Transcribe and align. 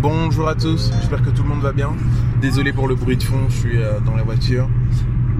Bonjour 0.00 0.48
à 0.48 0.54
tous, 0.54 0.90
j'espère 0.98 1.22
que 1.22 1.30
tout 1.30 1.42
le 1.42 1.48
monde 1.48 1.60
va 1.60 1.72
bien. 1.72 1.90
Désolé 2.40 2.72
pour 2.72 2.88
le 2.88 2.96
bruit 2.96 3.16
de 3.16 3.22
fond, 3.22 3.48
je 3.48 3.56
suis 3.56 3.76
euh, 3.76 4.00
dans 4.00 4.16
la 4.16 4.24
voiture. 4.24 4.68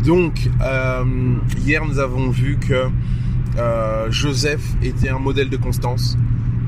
Donc, 0.04 0.50
euh, 0.60 1.04
hier 1.58 1.84
nous 1.84 1.98
avons 1.98 2.30
vu 2.30 2.58
que 2.58 2.88
euh, 3.58 4.10
Joseph 4.10 4.62
était 4.82 5.08
un 5.08 5.18
modèle 5.18 5.50
de 5.50 5.56
constance, 5.56 6.16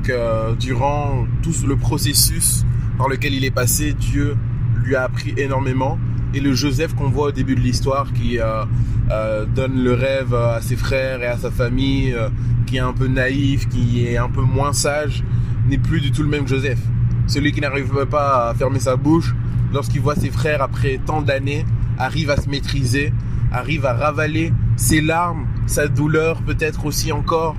que 0.01 0.55
durant 0.55 1.25
tout 1.41 1.53
le 1.67 1.75
processus 1.75 2.65
par 2.97 3.07
lequel 3.07 3.33
il 3.33 3.45
est 3.45 3.51
passé, 3.51 3.93
Dieu 3.93 4.35
lui 4.83 4.95
a 4.95 5.03
appris 5.03 5.33
énormément. 5.37 5.97
Et 6.33 6.39
le 6.39 6.53
Joseph 6.53 6.95
qu'on 6.95 7.09
voit 7.09 7.27
au 7.27 7.31
début 7.31 7.55
de 7.55 7.59
l'histoire, 7.59 8.11
qui 8.13 8.39
euh, 8.39 8.63
euh, 9.09 9.45
donne 9.45 9.83
le 9.83 9.93
rêve 9.93 10.33
à 10.33 10.61
ses 10.61 10.75
frères 10.75 11.21
et 11.21 11.27
à 11.27 11.37
sa 11.37 11.51
famille, 11.51 12.13
euh, 12.13 12.29
qui 12.65 12.77
est 12.77 12.79
un 12.79 12.93
peu 12.93 13.07
naïf, 13.07 13.67
qui 13.67 14.05
est 14.05 14.17
un 14.17 14.29
peu 14.29 14.41
moins 14.41 14.71
sage, 14.71 15.23
n'est 15.67 15.77
plus 15.77 15.99
du 15.99 16.11
tout 16.11 16.23
le 16.23 16.29
même 16.29 16.47
Joseph. 16.47 16.79
Celui 17.27 17.51
qui 17.51 17.61
n'arrive 17.61 18.05
pas 18.09 18.49
à 18.49 18.53
fermer 18.53 18.79
sa 18.79 18.95
bouche 18.95 19.35
lorsqu'il 19.73 20.01
voit 20.01 20.15
ses 20.15 20.29
frères 20.29 20.61
après 20.61 20.99
tant 21.05 21.21
d'années 21.21 21.65
arrive 21.97 22.29
à 22.29 22.37
se 22.37 22.49
maîtriser, 22.49 23.13
arrive 23.51 23.85
à 23.85 23.93
ravaler 23.93 24.53
ses 24.75 25.01
larmes, 25.01 25.45
sa 25.67 25.87
douleur 25.87 26.41
peut-être 26.41 26.85
aussi 26.85 27.11
encore. 27.11 27.55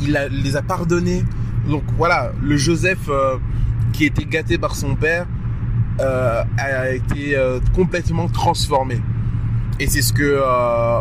Il 0.00 0.18
les 0.30 0.56
a 0.56 0.62
pardonnés. 0.62 1.24
Donc 1.68 1.82
voilà, 1.96 2.32
le 2.42 2.56
Joseph 2.56 3.08
euh, 3.08 3.38
qui 3.92 4.04
était 4.04 4.24
gâté 4.24 4.58
par 4.58 4.76
son 4.76 4.94
père 4.94 5.26
euh, 6.00 6.42
a 6.58 6.90
été 6.90 7.36
euh, 7.36 7.58
complètement 7.74 8.28
transformé. 8.28 9.00
Et 9.80 9.88
c'est 9.88 10.02
ce 10.02 10.12
que 10.12 10.40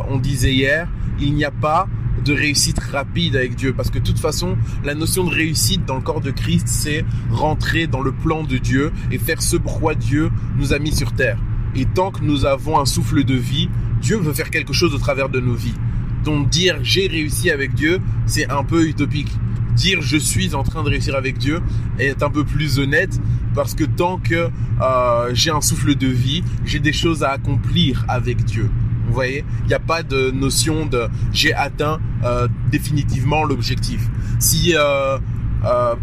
on 0.10 0.18
disait 0.18 0.54
hier. 0.54 0.88
Il 1.20 1.34
n'y 1.34 1.46
a 1.46 1.52
pas 1.52 1.88
de 2.26 2.34
réussite 2.34 2.80
rapide 2.80 3.36
avec 3.36 3.56
Dieu 3.56 3.74
parce 3.74 3.90
que 3.90 4.00
de 4.00 4.04
toute 4.04 4.20
façon 4.20 4.58
la 4.84 4.96
notion 4.96 5.24
de 5.24 5.30
réussite 5.30 5.86
dans 5.86 5.96
le 5.96 6.02
corps 6.02 6.22
de 6.22 6.32
Christ 6.32 6.68
c'est 6.68 7.06
rentrer 7.30 7.88
dans 7.88 8.02
le 8.02 8.12
plan 8.12 8.44
de 8.44 8.58
Dieu 8.58 8.92
et 9.12 9.18
faire 9.20 9.42
ce 9.42 9.58
pourquoi 9.58 9.94
Dieu 9.96 10.32
nous 10.58 10.74
a 10.74 10.80
mis 10.80 10.92
sur 10.92 11.12
terre 11.12 11.38
et 11.76 11.86
tant 11.86 12.12
que 12.12 12.24
nous 12.24 12.46
avons 12.46 12.80
un 12.80 12.86
souffle 12.86 13.24
de 13.24 13.36
vie 13.36 13.70
Dieu 14.02 14.18
veut 14.18 14.34
faire 14.34 14.50
quelque 14.50 14.74
chose 14.74 14.96
au 14.96 14.98
travers 14.98 15.30
de 15.30 15.40
nos 15.40 15.54
vies 15.54 15.76
donc 16.24 16.50
dire 16.50 16.80
j'ai 16.82 17.08
réussi 17.08 17.52
avec 17.52 17.76
Dieu 17.76 18.00
c'est 18.26 18.50
un 18.50 18.64
peu 18.64 18.88
utopique 18.88 19.38
dire 19.76 20.02
je 20.02 20.18
suis 20.18 20.56
en 20.56 20.64
train 20.64 20.84
de 20.84 20.90
réussir 20.90 21.16
avec 21.16 21.38
Dieu 21.38 21.62
est 22.00 22.24
un 22.24 22.30
peu 22.30 22.44
plus 22.44 22.80
honnête 22.80 23.20
parce 23.54 23.74
que 23.76 23.84
tant 23.84 24.18
que 24.18 24.50
euh, 24.82 25.30
j'ai 25.34 25.52
un 25.52 25.62
souffle 25.62 25.96
de 25.96 26.08
vie 26.08 26.44
j'ai 26.66 26.80
des 26.80 26.94
choses 26.94 27.24
à 27.24 27.30
accomplir 27.32 28.06
avec 28.08 28.44
Dieu 28.46 28.70
vous 29.08 29.14
voyez, 29.14 29.46
il 29.66 29.68
n'y 29.68 29.74
a 29.76 29.80
pas 29.80 30.02
de 30.02 30.32
notion 30.32 30.88
de 30.88 31.08
j'ai 31.32 31.54
atteint 31.54 32.00
euh, 32.24 32.48
définitivement 32.72 33.44
l'objectif. 33.44 34.02
Si 34.40 34.74
euh, 34.76 35.20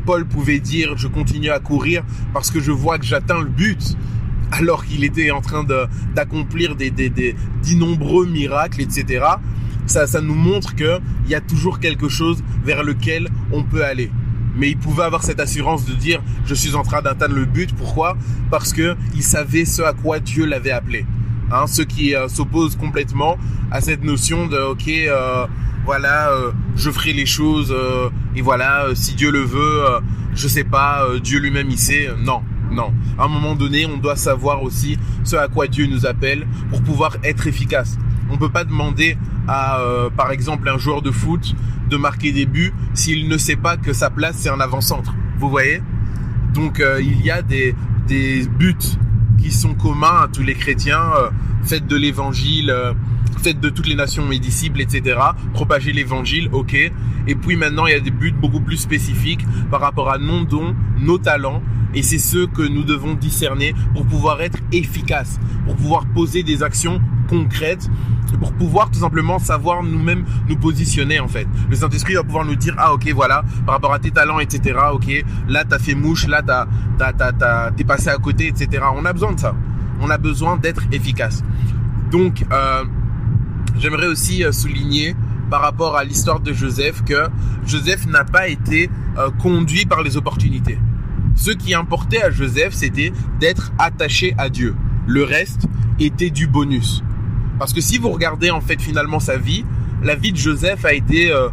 Paul 0.06 0.24
pouvait 0.24 0.60
dire 0.60 0.96
je 0.96 1.08
continue 1.08 1.50
à 1.50 1.58
courir 1.58 2.04
parce 2.32 2.52
que 2.52 2.60
je 2.60 2.70
vois 2.70 2.98
que 3.00 3.04
j'atteins 3.04 3.40
le 3.40 3.48
but, 3.48 3.96
alors 4.52 4.84
qu'il 4.86 5.02
était 5.02 5.32
en 5.32 5.40
train 5.40 5.64
de- 5.64 5.86
d'accomplir 6.14 6.76
des, 6.76 6.90
des, 6.92 7.10
des- 7.10 7.34
miracles, 8.28 8.80
etc. 8.82 9.24
Ça, 9.86 10.06
ça 10.06 10.20
nous 10.20 10.34
montre 10.34 10.74
que 10.74 11.00
il 11.24 11.30
y 11.30 11.34
a 11.34 11.40
toujours 11.40 11.80
quelque 11.80 12.08
chose 12.08 12.42
vers 12.64 12.82
lequel 12.82 13.28
on 13.50 13.62
peut 13.62 13.84
aller. 13.84 14.10
Mais 14.56 14.70
il 14.70 14.76
pouvait 14.76 15.04
avoir 15.04 15.22
cette 15.22 15.40
assurance 15.40 15.86
de 15.86 15.94
dire 15.94 16.22
je 16.44 16.54
suis 16.54 16.74
en 16.74 16.82
train 16.82 17.02
d'atteindre 17.02 17.34
le 17.34 17.46
but. 17.46 17.74
Pourquoi? 17.74 18.16
Parce 18.50 18.72
que 18.72 18.96
il 19.14 19.22
savait 19.22 19.64
ce 19.64 19.82
à 19.82 19.92
quoi 19.92 20.20
Dieu 20.20 20.44
l'avait 20.44 20.70
appelé. 20.72 21.06
Hein, 21.50 21.66
ceux 21.66 21.84
qui 21.84 22.14
euh, 22.14 22.28
s'opposent 22.28 22.76
complètement 22.76 23.36
à 23.70 23.82
cette 23.82 24.02
notion 24.04 24.46
de 24.46 24.56
ok 24.56 24.88
euh, 24.88 25.46
voilà 25.84 26.30
euh, 26.30 26.52
je 26.76 26.90
ferai 26.90 27.12
les 27.12 27.26
choses 27.26 27.74
euh, 27.76 28.08
et 28.34 28.40
voilà 28.40 28.84
euh, 28.84 28.94
si 28.94 29.14
Dieu 29.14 29.30
le 29.30 29.40
veut 29.40 29.84
euh, 29.84 30.00
je 30.34 30.48
sais 30.48 30.64
pas 30.64 31.06
Dieu 31.22 31.40
lui-même 31.40 31.68
il 31.68 31.78
sait 31.78 32.08
non 32.18 32.40
non 32.70 32.94
à 33.18 33.24
un 33.24 33.28
moment 33.28 33.54
donné 33.54 33.84
on 33.84 33.98
doit 33.98 34.16
savoir 34.16 34.62
aussi 34.62 34.98
ce 35.24 35.36
à 35.36 35.48
quoi 35.48 35.66
Dieu 35.66 35.86
nous 35.86 36.06
appelle 36.06 36.46
pour 36.70 36.82
pouvoir 36.82 37.16
être 37.22 37.46
efficace 37.46 37.98
on 38.30 38.38
peut 38.38 38.50
pas 38.50 38.64
demander 38.64 39.16
à 39.48 39.80
euh, 39.80 40.10
par 40.10 40.30
exemple 40.30 40.68
un 40.68 40.78
joueur 40.78 41.02
de 41.02 41.10
foot 41.10 41.54
de 41.88 41.96
marquer 41.96 42.32
des 42.32 42.46
buts 42.46 42.72
s'il 42.94 43.28
ne 43.28 43.36
sait 43.36 43.56
pas 43.56 43.76
que 43.76 43.92
sa 43.92 44.10
place 44.10 44.36
c'est 44.38 44.50
un 44.50 44.60
avant-centre 44.60 45.14
vous 45.42 45.50
voyez? 45.50 45.82
Donc 46.54 46.78
euh, 46.78 47.00
il 47.02 47.20
y 47.20 47.30
a 47.30 47.42
des, 47.42 47.74
des 48.06 48.46
buts 48.46 48.76
qui 49.38 49.50
sont 49.50 49.74
communs 49.74 50.22
à 50.22 50.28
tous 50.32 50.42
les 50.42 50.54
chrétiens. 50.54 51.02
Euh, 51.18 51.30
faites 51.64 51.86
de 51.88 51.96
l'évangile, 51.96 52.70
euh, 52.70 52.92
faites 53.42 53.58
de 53.58 53.68
toutes 53.68 53.88
les 53.88 53.96
nations 53.96 54.24
mes 54.24 54.38
disciples, 54.38 54.80
etc. 54.80 55.18
Propagez 55.52 55.92
l'évangile, 55.92 56.48
ok. 56.52 56.74
Et 56.74 57.34
puis 57.34 57.56
maintenant, 57.56 57.86
il 57.86 57.92
y 57.92 57.96
a 57.96 58.00
des 58.00 58.12
buts 58.12 58.34
beaucoup 58.40 58.60
plus 58.60 58.76
spécifiques 58.76 59.44
par 59.68 59.80
rapport 59.80 60.10
à 60.10 60.18
nos 60.18 60.44
dons, 60.44 60.76
nos 61.00 61.18
talents. 61.18 61.60
Et 61.94 62.02
c'est 62.02 62.18
ceux 62.18 62.46
que 62.46 62.62
nous 62.62 62.84
devons 62.84 63.14
discerner 63.14 63.74
pour 63.94 64.06
pouvoir 64.06 64.42
être 64.42 64.58
efficaces, 64.72 65.40
pour 65.66 65.74
pouvoir 65.74 66.06
poser 66.06 66.44
des 66.44 66.62
actions 66.62 67.00
concrètes, 67.32 67.88
pour 68.38 68.52
pouvoir 68.52 68.90
tout 68.90 69.00
simplement 69.00 69.38
savoir 69.38 69.82
nous-mêmes 69.82 70.24
nous 70.48 70.56
positionner 70.56 71.18
en 71.18 71.28
fait. 71.28 71.46
Le 71.70 71.76
Saint-Esprit 71.76 72.14
va 72.14 72.22
pouvoir 72.22 72.44
nous 72.44 72.56
dire 72.56 72.74
ah 72.78 72.92
ok 72.92 73.08
voilà 73.14 73.42
par 73.64 73.74
rapport 73.74 73.92
à 73.92 73.98
tes 73.98 74.10
talents 74.10 74.38
etc. 74.38 74.78
Ok 74.92 75.24
là 75.48 75.64
t'as 75.64 75.78
fait 75.78 75.94
mouche, 75.94 76.26
là 76.26 76.42
t'es 77.76 77.84
passé 77.84 78.08
à 78.08 78.16
côté 78.16 78.48
etc. 78.48 78.84
On 78.94 79.04
a 79.04 79.12
besoin 79.12 79.32
de 79.32 79.40
ça. 79.40 79.54
On 80.00 80.10
a 80.10 80.18
besoin 80.18 80.56
d'être 80.56 80.82
efficace. 80.92 81.42
Donc 82.10 82.44
euh, 82.52 82.84
j'aimerais 83.78 84.08
aussi 84.08 84.44
euh, 84.44 84.52
souligner 84.52 85.14
par 85.50 85.62
rapport 85.62 85.96
à 85.96 86.04
l'histoire 86.04 86.40
de 86.40 86.52
Joseph 86.52 87.04
que 87.04 87.28
Joseph 87.66 88.06
n'a 88.06 88.24
pas 88.24 88.48
été 88.48 88.90
euh, 89.18 89.30
conduit 89.42 89.86
par 89.86 90.02
les 90.02 90.16
opportunités. 90.16 90.78
Ce 91.34 91.50
qui 91.50 91.74
importait 91.74 92.22
à 92.22 92.30
Joseph, 92.30 92.74
c'était 92.74 93.12
d'être 93.40 93.72
attaché 93.78 94.34
à 94.36 94.48
Dieu. 94.48 94.74
Le 95.06 95.24
reste 95.24 95.66
était 95.98 96.30
du 96.30 96.46
bonus. 96.46 97.02
Parce 97.58 97.72
que 97.72 97.80
si 97.80 97.98
vous 97.98 98.10
regardez 98.10 98.50
en 98.50 98.60
fait 98.60 98.80
finalement 98.80 99.20
sa 99.20 99.36
vie, 99.36 99.64
la 100.02 100.14
vie 100.16 100.32
de 100.32 100.36
Joseph 100.36 100.84
a 100.84 100.92
été 100.94 101.30
euh, 101.32 101.48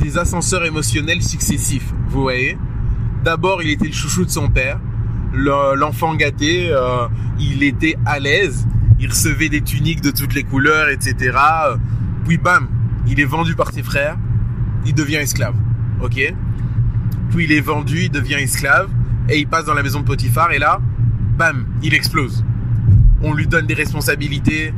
des 0.00 0.18
ascenseurs 0.18 0.64
émotionnels 0.64 1.22
successifs. 1.22 1.92
Vous 2.08 2.22
voyez 2.22 2.58
D'abord, 3.24 3.62
il 3.62 3.70
était 3.70 3.86
le 3.86 3.92
chouchou 3.92 4.24
de 4.26 4.30
son 4.30 4.48
père, 4.50 4.78
le- 5.32 5.74
l'enfant 5.76 6.14
gâté, 6.14 6.68
euh, 6.70 7.06
il 7.40 7.62
était 7.62 7.96
à 8.04 8.18
l'aise, 8.18 8.66
il 9.00 9.08
recevait 9.08 9.48
des 9.48 9.62
tuniques 9.62 10.02
de 10.02 10.10
toutes 10.10 10.34
les 10.34 10.42
couleurs, 10.42 10.88
etc. 10.90 11.36
Puis 12.26 12.36
bam, 12.36 12.68
il 13.06 13.18
est 13.20 13.24
vendu 13.24 13.54
par 13.54 13.70
ses 13.72 13.82
frères, 13.82 14.18
il 14.84 14.94
devient 14.94 15.16
esclave. 15.16 15.54
Ok 16.02 16.34
Puis 17.30 17.44
il 17.44 17.52
est 17.52 17.60
vendu, 17.60 18.02
il 18.04 18.10
devient 18.10 18.34
esclave, 18.34 18.88
et 19.30 19.38
il 19.38 19.46
passe 19.46 19.64
dans 19.64 19.74
la 19.74 19.82
maison 19.82 20.00
de 20.00 20.04
Potiphar, 20.04 20.52
et 20.52 20.58
là, 20.58 20.80
bam, 21.38 21.64
il 21.82 21.94
explose. 21.94 22.44
On 23.22 23.32
lui 23.32 23.46
donne 23.46 23.66
des 23.66 23.74
responsabilités, 23.74 24.74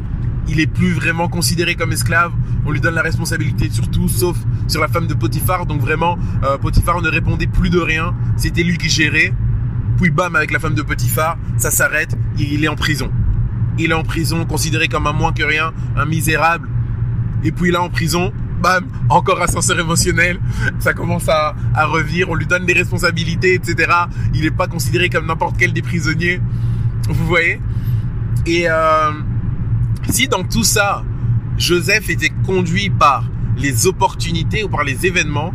il 0.48 0.60
est 0.60 0.66
plus 0.66 0.92
vraiment 0.92 1.28
considéré 1.28 1.74
comme 1.74 1.92
esclave. 1.92 2.32
On 2.64 2.70
lui 2.70 2.80
donne 2.80 2.94
la 2.94 3.02
responsabilité 3.02 3.70
sur 3.70 3.90
tout, 3.90 4.08
sauf 4.08 4.36
sur 4.68 4.80
la 4.80 4.88
femme 4.88 5.06
de 5.06 5.14
Potiphar. 5.14 5.66
Donc 5.66 5.80
vraiment, 5.80 6.18
euh, 6.44 6.58
Potiphar 6.58 7.00
ne 7.02 7.08
répondait 7.08 7.46
plus 7.46 7.70
de 7.70 7.78
rien. 7.78 8.14
C'était 8.36 8.62
lui 8.62 8.78
qui 8.78 8.88
gérait. 8.88 9.32
Puis 10.00 10.10
bam, 10.10 10.36
avec 10.36 10.50
la 10.50 10.58
femme 10.58 10.74
de 10.74 10.82
Potiphar, 10.82 11.38
ça 11.56 11.70
s'arrête. 11.70 12.16
Il 12.38 12.64
est 12.64 12.68
en 12.68 12.76
prison. 12.76 13.10
Il 13.78 13.90
est 13.90 13.94
en 13.94 14.02
prison, 14.02 14.44
considéré 14.46 14.88
comme 14.88 15.06
un 15.06 15.12
moins 15.12 15.32
que 15.32 15.42
rien, 15.42 15.72
un 15.96 16.06
misérable. 16.06 16.68
Et 17.44 17.52
puis 17.52 17.70
là, 17.70 17.82
en 17.82 17.90
prison, 17.90 18.32
bam, 18.62 18.86
encore 19.08 19.40
ascenseur 19.40 19.78
émotionnel. 19.78 20.38
Ça 20.78 20.92
commence 20.92 21.28
à, 21.28 21.54
à. 21.74 21.88
On 22.28 22.34
lui 22.34 22.46
donne 22.46 22.66
des 22.66 22.72
responsabilités, 22.72 23.54
etc. 23.54 23.92
Il 24.34 24.42
n'est 24.42 24.50
pas 24.50 24.66
considéré 24.66 25.08
comme 25.08 25.26
n'importe 25.26 25.56
quel 25.58 25.72
des 25.72 25.82
prisonniers. 25.82 26.40
Vous 27.08 27.26
voyez? 27.26 27.60
Et 28.46 28.68
euh, 28.68 29.10
si 30.10 30.28
dans 30.28 30.44
tout 30.44 30.64
ça, 30.64 31.04
Joseph 31.58 32.10
était 32.10 32.32
conduit 32.44 32.90
par 32.90 33.24
les 33.56 33.86
opportunités 33.86 34.62
ou 34.62 34.68
par 34.68 34.84
les 34.84 35.06
événements, 35.06 35.52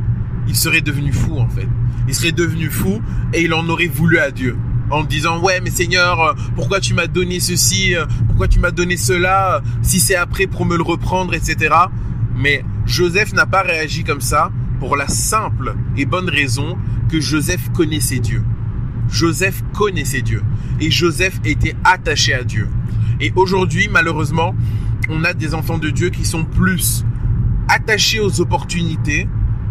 il 0.48 0.56
serait 0.56 0.82
devenu 0.82 1.14
fou 1.14 1.38
en 1.38 1.48
fait. 1.48 1.68
Il 2.08 2.16
serait 2.16 2.32
devenu 2.32 2.70
fou 2.70 3.02
et 3.34 3.44
il 3.44 3.54
en 3.54 3.68
aurait 3.70 3.88
voulu 3.88 4.18
à 4.18 4.32
Dieu. 4.32 4.58
En 4.90 5.04
disant 5.04 5.40
ouais 5.40 5.62
mais 5.62 5.70
Seigneur 5.70 6.20
euh, 6.20 6.34
pourquoi 6.56 6.80
tu 6.80 6.94
m'as 6.94 7.08
donné 7.08 7.40
ceci 7.40 7.96
euh, 7.96 8.06
pourquoi 8.28 8.48
tu 8.48 8.60
m'as 8.60 8.72
donné 8.72 8.98
cela 8.98 9.56
euh, 9.56 9.60
si 9.82 10.00
c'est 10.02 10.16
après 10.16 10.48
pour 10.48 10.66
me 10.66 10.76
le 10.76 10.84
reprendre 10.84 11.34
etc. 11.34 11.74
Mais 12.36 12.66
Joseph 12.86 13.32
n'a 13.34 13.46
pas 13.46 13.62
réagi 13.62 14.04
comme 14.04 14.20
ça 14.20 14.52
pour 14.80 14.98
la 14.98 15.08
simple 15.08 15.76
et 15.96 16.06
bonne 16.06 16.30
raison 16.30 16.78
que 17.10 17.22
Joseph 17.22 17.72
connaissait 17.72 18.20
Dieu. 18.20 18.44
Joseph 19.10 19.64
connaissait 19.74 20.22
Dieu 20.22 20.44
et 20.82 20.92
Joseph 20.92 21.40
était 21.46 21.76
attaché 21.86 22.34
à 22.34 22.44
Dieu. 22.44 22.68
Et 23.22 23.32
aujourd'hui 23.36 23.88
malheureusement 23.90 24.56
on 25.10 25.24
a 25.24 25.34
des 25.34 25.54
enfants 25.54 25.78
de 25.78 25.90
Dieu 25.90 26.10
qui 26.10 26.26
sont 26.26 26.44
plus 26.44 27.06
attachés 27.70 28.20
aux 28.20 28.42
opportunités 28.42 29.28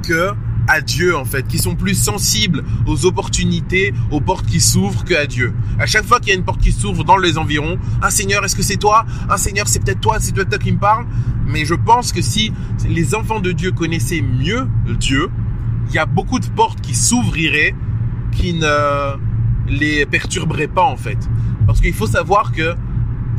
que 0.06 0.30
à 0.68 0.80
Dieu 0.80 1.16
en 1.16 1.24
fait, 1.24 1.46
qui 1.48 1.58
sont 1.58 1.74
plus 1.74 1.94
sensibles 1.94 2.62
aux 2.86 3.04
opportunités, 3.04 3.92
aux 4.12 4.20
portes 4.20 4.46
qui 4.46 4.60
s'ouvrent 4.60 5.04
que 5.04 5.14
à 5.14 5.26
Dieu. 5.26 5.52
À 5.80 5.86
chaque 5.86 6.04
fois 6.04 6.20
qu'il 6.20 6.28
y 6.28 6.32
a 6.32 6.36
une 6.36 6.44
porte 6.44 6.60
qui 6.60 6.70
s'ouvre 6.70 7.02
dans 7.02 7.16
les 7.16 7.38
environs, 7.38 7.76
un 8.02 8.10
Seigneur, 8.10 8.44
est-ce 8.44 8.54
que 8.54 8.62
c'est 8.62 8.76
toi? 8.76 9.04
Un 9.28 9.36
Seigneur, 9.36 9.66
c'est 9.66 9.82
peut-être 9.82 10.00
toi, 10.00 10.18
c'est 10.20 10.32
toi 10.32 10.44
qui 10.44 10.70
me 10.70 10.78
parle. 10.78 11.06
Mais 11.44 11.64
je 11.64 11.74
pense 11.74 12.12
que 12.12 12.22
si 12.22 12.52
les 12.88 13.16
enfants 13.16 13.40
de 13.40 13.50
Dieu 13.50 13.72
connaissaient 13.72 14.22
mieux 14.22 14.68
Dieu, 15.00 15.28
il 15.88 15.94
y 15.94 15.98
a 15.98 16.06
beaucoup 16.06 16.38
de 16.38 16.46
portes 16.46 16.80
qui 16.80 16.94
s'ouvriraient, 16.94 17.74
qui 18.30 18.54
ne 18.54 19.16
les 19.66 20.06
perturberaient 20.06 20.68
pas 20.68 20.84
en 20.84 20.96
fait. 20.96 21.18
Parce 21.66 21.80
qu'il 21.80 21.94
faut 21.94 22.06
savoir 22.06 22.52
que 22.52 22.76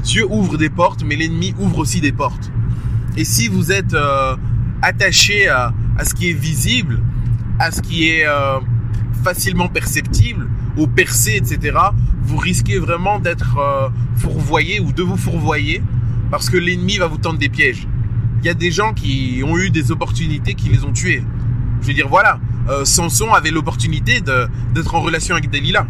Dieu 0.04 0.26
ouvre 0.30 0.58
des 0.58 0.70
portes, 0.70 1.04
mais 1.04 1.16
l'ennemi 1.16 1.54
ouvre 1.60 1.80
aussi 1.80 2.02
des 2.02 2.12
portes. 2.12 2.52
Et 3.18 3.26
si 3.26 3.48
vous 3.48 3.72
êtes 3.72 3.94
euh, 3.94 4.36
attaché 4.82 5.48
à, 5.48 5.74
à, 5.98 6.06
ce 6.06 6.14
qui 6.14 6.30
est 6.30 6.34
visible, 6.34 7.02
à 7.60 7.72
ce 7.72 7.82
qui 7.82 8.10
est 8.10 8.26
euh, 8.26 8.60
facilement 9.24 9.68
perceptible, 9.68 10.48
au 10.78 10.88
percé, 10.88 11.36
etc., 11.36 11.78
vous 12.24 12.38
risquez 12.38 12.80
vraiment 12.80 13.20
d'être 13.20 13.58
euh, 13.58 13.90
fourvoyé 14.16 14.80
ou 14.80 14.92
de 14.92 15.04
vous 15.04 15.18
fourvoyer 15.18 15.84
parce 16.30 16.50
que 16.50 16.58
l'ennemi 16.58 16.98
va 16.98 17.08
vous 17.08 17.18
tendre 17.18 17.38
des 17.38 17.50
pièges. 17.50 17.88
Il 18.42 18.46
y 18.46 18.50
a 18.50 18.54
des 18.54 18.72
gens 18.72 18.94
qui 18.94 19.44
ont 19.46 19.58
eu 19.58 19.70
des 19.70 19.92
opportunités 19.92 20.56
qui 20.56 20.70
les 20.70 20.84
ont 20.84 20.94
tués. 20.94 21.24
Je 21.82 21.88
veux 21.88 21.94
dire, 21.94 22.08
voilà, 22.08 22.40
euh, 22.70 22.86
Samson 22.86 23.34
avait 23.34 23.52
l'opportunité 23.52 24.22
d'être 24.22 24.96
en 24.96 25.02
relation 25.02 25.36
avec 25.36 25.50
Delilah. 25.50 25.86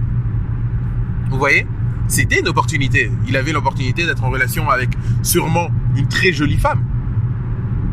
Vous 1.29 1.37
voyez? 1.37 1.65
C'était 2.11 2.41
une 2.41 2.49
opportunité. 2.49 3.09
Il 3.25 3.37
avait 3.37 3.53
l'opportunité 3.53 4.05
d'être 4.05 4.21
en 4.25 4.29
relation 4.29 4.69
avec 4.69 4.89
sûrement 5.23 5.69
une 5.95 6.09
très 6.09 6.33
jolie 6.33 6.57
femme. 6.57 6.83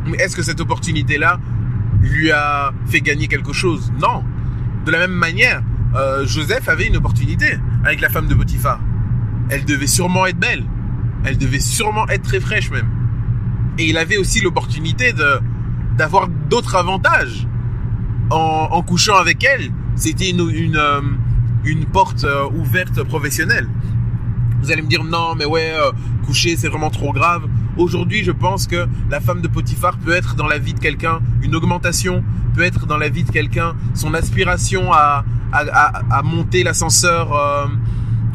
Mais 0.07 0.17
est-ce 0.17 0.35
que 0.35 0.43
cette 0.43 0.61
opportunité-là 0.61 1.39
lui 2.03 2.33
a 2.33 2.73
fait 2.87 3.01
gagner 3.01 3.29
quelque 3.29 3.53
chose? 3.53 3.93
Non. 4.01 4.25
De 4.85 4.91
la 4.91 4.99
même 4.99 5.13
manière, 5.13 5.63
euh, 5.95 6.27
Joseph 6.27 6.69
avait 6.69 6.89
une 6.89 6.97
opportunité 6.97 7.61
avec 7.85 8.01
la 8.01 8.09
femme 8.09 8.27
de 8.27 8.35
Potiphar. 8.35 8.81
Elle 9.51 9.65
devait 9.65 9.87
sûrement 9.87 10.27
être 10.27 10.41
belle. 10.41 10.65
Elle 11.23 11.39
devait 11.39 11.61
sûrement 11.61 12.09
être 12.09 12.23
très 12.23 12.41
fraîche 12.41 12.73
même. 12.73 12.89
Et 13.79 13.85
il 13.89 13.97
avait 13.97 14.17
aussi 14.17 14.41
l'opportunité 14.41 15.13
d'avoir 15.97 16.27
d'autres 16.27 16.75
avantages 16.75 17.47
en, 18.31 18.83
couchant 18.83 19.15
avec 19.15 19.45
elle. 19.45 19.71
C'était 19.95 20.31
une, 20.31 20.51
une, 20.51 20.77
euh, 20.77 21.01
porte 21.93 22.25
euh, 22.25 22.49
ouverte 22.51 23.05
professionnelle. 23.05 23.69
Vous 24.61 24.73
allez 24.73 24.83
me 24.83 24.89
dire 24.89 25.05
non, 25.05 25.35
mais 25.37 25.45
ouais, 25.45 25.73
euh, 25.73 25.93
coucher 26.27 26.57
c'est 26.57 26.69
vraiment 26.69 26.91
trop 26.91 27.13
grave. 27.13 27.43
Aujourd'hui, 27.77 28.25
je 28.25 28.33
pense 28.33 28.67
que 28.67 28.89
la 29.09 29.21
femme 29.21 29.41
de 29.41 29.49
Potiphar 29.49 29.99
peut 29.99 30.13
être 30.13 30.35
dans 30.35 30.49
la 30.49 30.59
vie 30.59 30.75
de 30.75 30.81
quelqu'un 30.81 31.21
une 31.43 31.55
augmentation, 31.55 32.25
peut 32.55 32.63
être 32.63 32.87
dans 32.87 32.97
la 32.97 33.09
vie 33.09 33.23
de 33.23 33.31
quelqu'un 33.31 33.77
son 33.95 34.15
aspiration 34.15 34.93
à, 34.93 35.25
à, 35.53 36.03
à, 36.11 36.23
monter 36.23 36.65
l'ascenseur 36.65 37.33
euh, 37.33 37.67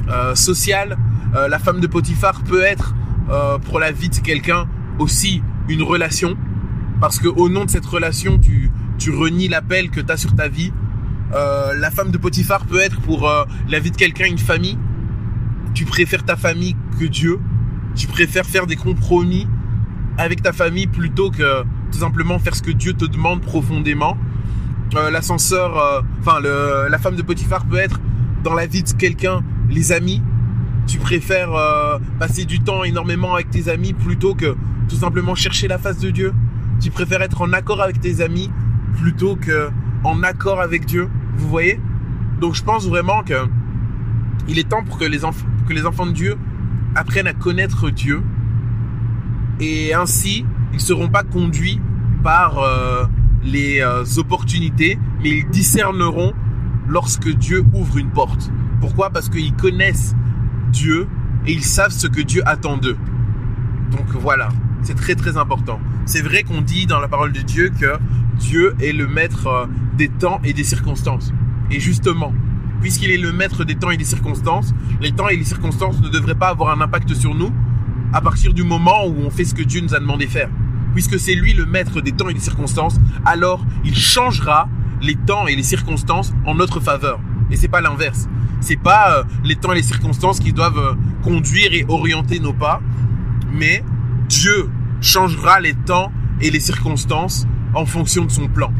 euh, 0.09 0.35
social. 0.35 0.97
La 1.49 1.57
femme 1.57 1.79
de 1.79 1.87
Potiphar 1.87 2.43
peut 2.43 2.61
être 2.61 2.93
pour 3.65 3.79
la 3.79 3.91
vie 3.91 4.09
de 4.09 4.17
quelqu'un 4.17 4.67
aussi 4.99 5.41
une 5.67 5.81
relation, 5.81 6.37
parce 7.01 7.17
que 7.17 7.27
au 7.27 7.49
nom 7.49 7.65
de 7.65 7.71
cette 7.71 7.87
relation, 7.87 8.37
tu, 8.37 8.71
tu 8.99 9.09
renies 9.09 9.47
l'appel 9.47 9.89
que 9.89 9.99
tu 9.99 10.11
as 10.11 10.17
sur 10.17 10.35
ta 10.35 10.47
vie. 10.47 10.71
La 11.31 11.89
femme 11.89 12.11
de 12.11 12.19
Potiphar 12.19 12.67
peut 12.67 12.79
être 12.79 13.01
pour 13.01 13.27
la 13.67 13.79
vie 13.79 13.89
de 13.89 13.97
quelqu'un 13.97 14.25
une 14.25 14.37
famille. 14.37 14.77
Tu 15.73 15.85
préfères 15.85 16.23
ta 16.23 16.35
famille 16.35 16.75
que 16.99 17.05
Dieu? 17.05 17.39
Tu 17.95 18.07
préfères 18.07 18.45
faire 18.45 18.67
des 18.67 18.75
compromis 18.75 19.47
avec 20.17 20.43
ta 20.43 20.53
famille 20.53 20.87
plutôt 20.87 21.31
que 21.31 21.63
tout 21.91 21.99
simplement 21.99 22.37
faire 22.39 22.55
ce 22.55 22.61
que 22.61 22.71
Dieu 22.71 22.93
te 22.93 23.05
demande 23.05 23.41
profondément? 23.41 24.17
Euh, 24.95 25.09
L'ascenseur, 25.09 25.77
euh, 25.77 26.01
enfin 26.19 26.39
la 26.41 26.99
femme 26.99 27.15
de 27.15 27.23
Potiphar 27.23 27.65
peut 27.65 27.77
être 27.77 27.99
dans 28.43 28.53
la 28.53 28.67
vie 28.67 28.83
de 28.83 28.91
quelqu'un, 28.91 29.43
les 29.69 29.91
amis. 29.91 30.21
Tu 30.85 30.99
préfères 30.99 31.53
euh, 31.53 31.97
passer 32.19 32.45
du 32.45 32.59
temps 32.59 32.83
énormément 32.83 33.33
avec 33.33 33.49
tes 33.49 33.69
amis 33.69 33.93
plutôt 33.93 34.35
que 34.35 34.55
tout 34.89 34.97
simplement 34.97 35.33
chercher 35.33 35.67
la 35.67 35.79
face 35.79 35.97
de 35.97 36.11
Dieu? 36.11 36.33
Tu 36.79 36.91
préfères 36.91 37.21
être 37.21 37.41
en 37.41 37.53
accord 37.53 37.81
avec 37.81 37.99
tes 37.99 38.21
amis 38.21 38.51
plutôt 38.99 39.35
que 39.35 39.69
en 40.03 40.21
accord 40.21 40.59
avec 40.59 40.85
Dieu? 40.85 41.09
Vous 41.37 41.49
voyez? 41.49 41.79
Donc 42.39 42.53
je 42.53 42.63
pense 42.63 42.87
vraiment 42.87 43.23
que 43.23 43.47
il 44.47 44.59
est 44.59 44.67
temps 44.69 44.83
pour 44.83 44.97
que 44.97 45.05
les, 45.05 45.23
que 45.63 45.73
les 45.73 45.85
enfants 45.85 46.05
de 46.05 46.11
Dieu 46.11 46.37
apprennent 46.95 47.27
à 47.27 47.33
connaître 47.33 47.89
Dieu 47.89 48.21
et 49.59 49.93
ainsi 49.93 50.45
ils 50.73 50.79
seront 50.79 51.09
pas 51.09 51.23
conduits 51.23 51.79
par 52.23 52.59
euh, 52.59 53.05
les 53.43 53.81
euh, 53.81 54.03
opportunités 54.17 54.97
mais 55.21 55.29
ils 55.29 55.49
discerneront 55.49 56.33
lorsque 56.87 57.29
Dieu 57.29 57.63
ouvre 57.73 57.97
une 57.97 58.09
porte. 58.09 58.51
Pourquoi? 58.81 59.09
Parce 59.09 59.29
qu'ils 59.29 59.53
connaissent 59.53 60.15
Dieu 60.71 61.07
et 61.45 61.53
ils 61.53 61.63
savent 61.63 61.91
ce 61.91 62.07
que 62.07 62.21
Dieu 62.21 62.41
attend 62.45 62.77
d'eux. 62.77 62.97
Donc 63.91 64.07
voilà, 64.13 64.49
c'est 64.81 64.95
très 64.95 65.15
très 65.15 65.37
important. 65.37 65.79
C'est 66.05 66.21
vrai 66.21 66.43
qu'on 66.43 66.61
dit 66.61 66.85
dans 66.85 66.99
la 66.99 67.07
parole 67.07 67.31
de 67.31 67.41
Dieu 67.41 67.71
que 67.79 67.97
Dieu 68.37 68.75
est 68.81 68.91
le 68.91 69.07
maître 69.07 69.47
euh, 69.47 69.65
des 69.97 70.09
temps 70.09 70.41
et 70.43 70.53
des 70.53 70.63
circonstances. 70.63 71.33
Et 71.71 71.79
justement, 71.79 72.33
puisqu'il 72.83 73.11
est 73.11 73.17
le 73.17 73.31
maître 73.31 73.63
des 73.63 73.75
temps 73.75 73.91
et 73.91 73.97
des 73.97 74.03
circonstances, 74.03 74.73
les 74.99 75.13
temps 75.13 75.29
et 75.29 75.37
les 75.37 75.45
circonstances 75.45 76.01
ne 76.01 76.09
devraient 76.09 76.35
pas 76.35 76.49
avoir 76.49 76.77
un 76.77 76.81
impact 76.81 77.13
sur 77.13 77.33
nous 77.33 77.49
à 78.11 78.19
partir 78.19 78.53
du 78.53 78.63
moment 78.63 79.07
où 79.07 79.15
on 79.25 79.29
fait 79.29 79.45
ce 79.45 79.55
que 79.55 79.63
Dieu 79.63 79.79
nous 79.79 79.95
a 79.95 80.01
demandé 80.01 80.25
de 80.25 80.31
faire. 80.31 80.49
Puisque 80.93 81.17
c'est 81.17 81.33
lui 81.33 81.53
le 81.53 81.65
maître 81.65 82.01
des 82.01 82.11
temps 82.11 82.27
et 82.27 82.33
des 82.33 82.41
circonstances, 82.41 82.99
alors 83.23 83.65
il 83.85 83.95
changera 83.95 84.67
les 85.01 85.15
temps 85.15 85.47
et 85.47 85.55
les 85.55 85.63
circonstances 85.63 86.33
en 86.45 86.55
notre 86.55 86.81
faveur. 86.81 87.21
Et 87.51 87.55
c'est 87.55 87.69
pas 87.69 87.79
l'inverse. 87.79 88.27
C'est 88.59 88.75
pas 88.75 89.19
euh, 89.19 89.23
les 89.45 89.55
temps 89.55 89.71
et 89.71 89.75
les 89.75 89.83
circonstances 89.83 90.41
qui 90.41 90.51
doivent 90.51 90.77
euh, 90.77 90.93
conduire 91.23 91.71
et 91.71 91.85
orienter 91.87 92.41
nos 92.41 92.53
pas, 92.53 92.81
mais 93.53 93.81
Dieu 94.27 94.69
changera 94.99 95.61
les 95.61 95.73
temps 95.73 96.11
et 96.41 96.51
les 96.51 96.59
circonstances 96.59 97.47
en 97.73 97.85
fonction 97.85 98.25
de 98.25 98.31
son 98.31 98.49
plan. 98.49 98.73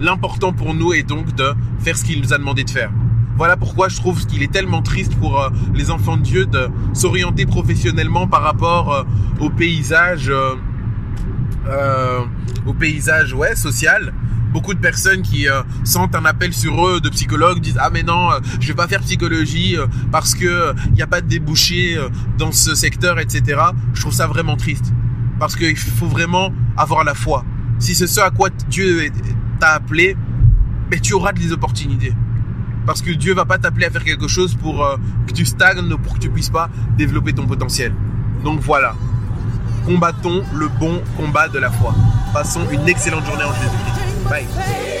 L'important 0.00 0.52
pour 0.52 0.74
nous 0.74 0.92
est 0.92 1.04
donc 1.04 1.36
de 1.36 1.54
faire 1.78 1.96
ce 1.96 2.04
qu'il 2.04 2.20
nous 2.20 2.32
a 2.32 2.38
demandé 2.38 2.64
de 2.64 2.70
faire. 2.70 2.90
Voilà 3.36 3.56
pourquoi 3.56 3.88
je 3.88 3.96
trouve 3.96 4.24
qu'il 4.26 4.42
est 4.42 4.52
tellement 4.52 4.82
triste 4.82 5.16
pour 5.16 5.40
euh, 5.40 5.50
les 5.74 5.90
enfants 5.90 6.16
de 6.16 6.22
Dieu 6.22 6.46
de 6.46 6.68
s'orienter 6.92 7.46
professionnellement 7.46 8.28
par 8.28 8.42
rapport 8.42 8.94
euh, 8.94 9.02
au 9.40 9.50
paysage, 9.50 10.30
euh, 10.30 12.20
au 12.64 12.74
paysage 12.74 13.32
ouais 13.34 13.56
social. 13.56 14.12
Beaucoup 14.52 14.72
de 14.72 14.78
personnes 14.78 15.22
qui 15.22 15.48
sentent 15.82 16.14
un 16.14 16.24
appel 16.24 16.52
sur 16.52 16.86
eux 16.86 17.00
de 17.00 17.08
psychologues 17.08 17.58
disent 17.58 17.78
ah 17.80 17.90
mais 17.92 18.04
non 18.04 18.28
je 18.60 18.68
vais 18.68 18.74
pas 18.74 18.86
faire 18.86 19.00
psychologie 19.00 19.76
parce 20.12 20.36
que 20.36 20.72
il 20.90 20.92
n'y 20.92 21.02
a 21.02 21.08
pas 21.08 21.20
de 21.20 21.26
débouché 21.26 21.98
dans 22.38 22.52
ce 22.52 22.76
secteur 22.76 23.18
etc. 23.18 23.60
Je 23.94 24.00
trouve 24.00 24.12
ça 24.12 24.28
vraiment 24.28 24.56
triste 24.56 24.92
parce 25.40 25.56
qu'il 25.56 25.76
faut 25.76 26.06
vraiment 26.06 26.52
avoir 26.76 27.02
la 27.02 27.14
foi. 27.14 27.44
Si 27.80 27.96
c'est 27.96 28.06
ce 28.06 28.20
à 28.20 28.30
quoi 28.30 28.48
Dieu 28.70 29.10
t'a 29.58 29.70
appelé, 29.70 30.16
mais 30.88 31.00
tu 31.00 31.14
auras 31.14 31.32
des 31.32 31.50
opportunités. 31.50 32.12
Parce 32.86 33.02
que 33.02 33.10
Dieu 33.10 33.34
va 33.34 33.44
pas 33.44 33.58
t'appeler 33.58 33.86
à 33.86 33.90
faire 33.90 34.04
quelque 34.04 34.28
chose 34.28 34.54
pour 34.54 34.84
euh, 34.84 34.96
que 35.26 35.32
tu 35.32 35.46
stagnes, 35.46 35.96
pour 35.96 36.14
que 36.14 36.18
tu 36.18 36.30
puisses 36.30 36.50
pas 36.50 36.68
développer 36.96 37.32
ton 37.32 37.46
potentiel. 37.46 37.92
Donc 38.42 38.60
voilà. 38.60 38.94
Combattons 39.86 40.42
le 40.54 40.68
bon 40.68 41.02
combat 41.16 41.48
de 41.48 41.58
la 41.58 41.70
foi. 41.70 41.94
Passons 42.32 42.66
une 42.70 42.88
excellente 42.88 43.24
journée 43.26 43.44
en 43.44 43.52
Jésus-Christ. 43.52 44.28
Bye. 44.28 44.93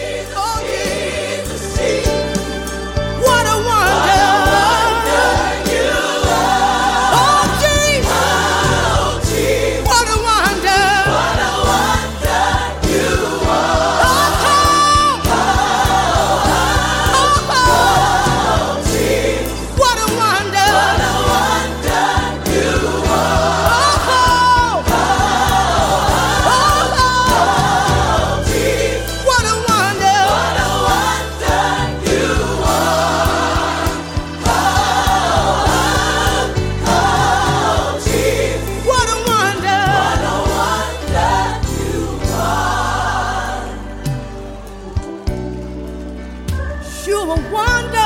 A 47.34 47.40
wonder 47.50 48.03